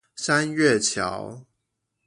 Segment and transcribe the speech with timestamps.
[0.15, 1.45] 山月橋